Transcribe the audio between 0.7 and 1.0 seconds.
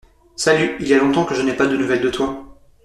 il y a